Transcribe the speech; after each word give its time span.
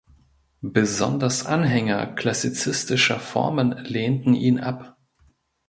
Besonders 0.65 1.45
Anhänger 1.45 2.07
klassizistischer 2.15 3.19
Formen 3.19 3.73
lehnten 3.85 4.33
ihn 4.33 4.59
ab. 4.59 4.97